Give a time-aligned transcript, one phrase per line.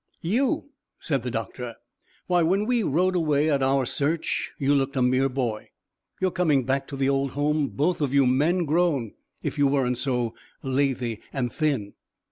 [0.23, 1.75] "You," said the doctor.
[2.25, 5.69] "Why, when we rode away on our search you looked a mere boy;
[6.19, 9.11] you are coming back to the old home both of you men grown,
[9.43, 10.33] if you weren't so
[10.63, 11.93] lathy and thin."